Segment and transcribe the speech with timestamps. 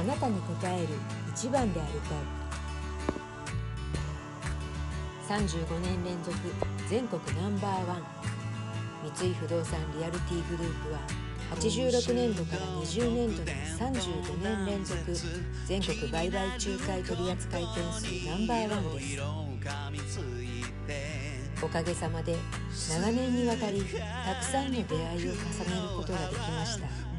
[0.00, 0.88] あなたに応える
[1.34, 2.14] 一番でありた
[5.36, 6.34] い35年連続
[6.88, 8.02] 全国ナンバーワン。
[9.14, 10.98] 三井不動産リアルティグループは
[11.54, 14.98] 86年度から20年度で35年連続
[15.66, 19.00] 全国売買仲介取扱件数ナンバーワンで
[20.08, 20.20] す。
[21.62, 22.36] おかげさまで
[22.88, 25.36] 長年にわたりたくさんの出会いを重ねる
[25.94, 27.09] ことができました。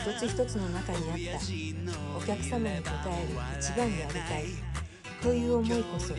[0.00, 2.80] 一つ一つの中にあったお客様に応える
[3.60, 4.44] 一番でありたい
[5.22, 6.14] という思いこそ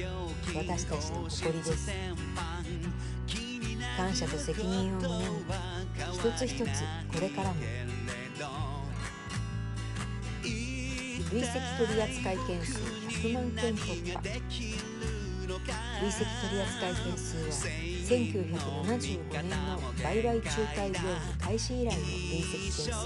[0.55, 1.89] 私たちの誇りです
[3.97, 5.25] 感謝と責任を胸に
[6.13, 7.55] 一つ一つこれからも
[11.31, 14.90] 累積取扱件数100万件突破。
[16.01, 17.43] 累積取扱件数は
[18.09, 21.07] 1975年の売買仲介業務
[21.39, 22.97] 開始以来の累積件数です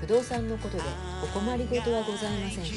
[0.00, 0.82] 不動産のことで
[1.24, 2.70] お困りごとはございませんか？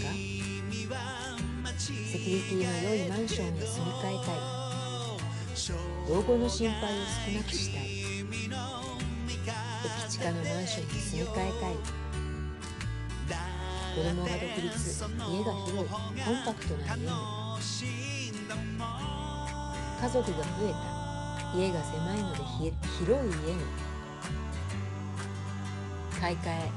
[1.78, 4.36] セキュリティの良いマンションに住み替えたい。
[6.09, 7.84] 老後の心配を少なくしたい
[9.84, 11.73] 駅地下のマンションに住み替えたい。
[13.96, 16.12] 子供が独立家が広いコン
[16.46, 17.00] パクトな家。
[17.00, 17.08] に
[20.02, 20.78] 家族が増えた。
[21.58, 22.44] 家が狭いので
[23.00, 23.64] 広い家に。
[26.20, 26.70] 買い替え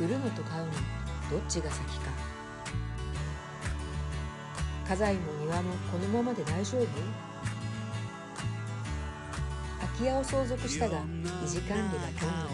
[0.00, 0.72] 売るのと買うの
[1.30, 2.10] どっちが先か。
[4.88, 6.86] 家財も庭もこのままで大丈夫？
[9.80, 12.48] 空き家を相続したが維持管理が困難。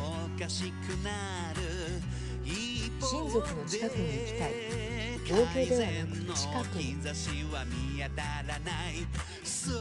[3.03, 4.53] 親族の近くに行きたい。
[5.29, 6.95] 同居ではなく近くに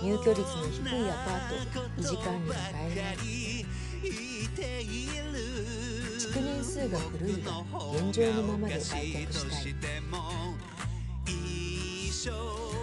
[0.03, 2.97] 入居率の低いアパート維持管理が大変
[6.19, 7.47] 築年数が古いが
[7.93, 9.71] 現状のままで売却したい。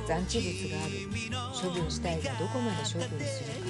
[0.08, 0.92] 残地物がある。
[1.52, 3.66] 処分したいがどこまで処分するか。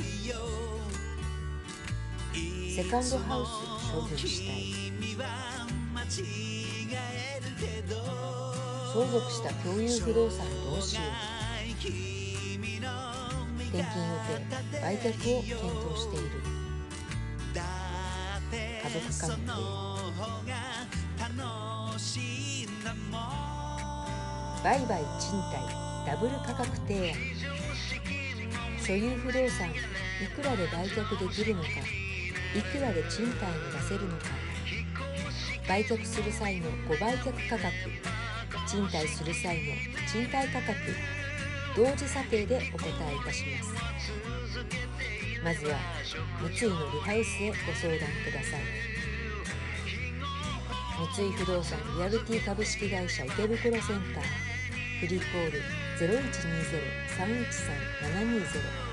[2.77, 3.49] セカンドハウス
[3.93, 4.57] 処分したい。
[8.93, 11.05] 相続した共有不動産どうしよう。
[13.71, 16.31] 転勤予定売却を検討している。
[17.55, 19.51] 家族関係。
[24.65, 25.53] 売買賃貸
[26.07, 27.17] ダブル価格提案。
[28.81, 29.73] 所有不動産い
[30.35, 34.48] くらで売却できるのかいくらで賃貸に出せるのか。
[35.69, 37.71] 売却する際のご売却価格
[38.67, 39.63] 賃貸する際の
[40.11, 40.75] 賃貸価格
[41.77, 43.73] 同時査定でお答えいたします。
[45.45, 45.79] まずは
[46.41, 48.63] 三井のリハウスへご相談ください。
[51.17, 53.71] 三井不動産リアルティ株式会社池袋セン
[54.15, 54.25] ター
[55.01, 55.63] フリーコール
[55.99, 58.88] 0120-313-720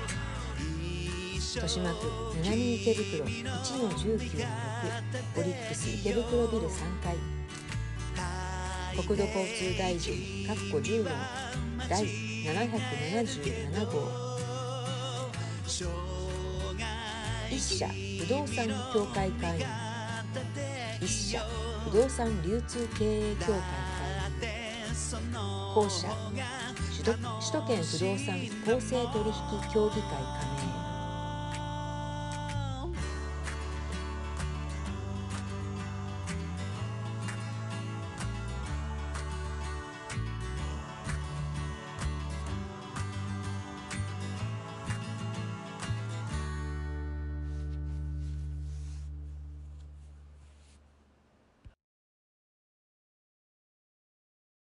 [1.56, 2.06] 豊島区
[2.42, 4.20] 南池袋1-19-6
[5.38, 6.70] オリックス池袋ビル3
[7.02, 7.16] 階。
[8.94, 10.12] 国土交通大臣
[10.46, 11.08] 14
[11.88, 12.04] 第
[12.44, 13.90] 777号。
[17.50, 17.88] 一社
[18.20, 19.66] 不動産協会会員。
[21.00, 21.40] 一社
[21.86, 23.56] 不動産流通経営協会会
[24.42, 24.52] 員。
[25.74, 26.06] 後者
[26.92, 29.32] 首都圏不動産公正取引
[29.72, 30.44] 協議会加
[30.82, 30.85] 盟。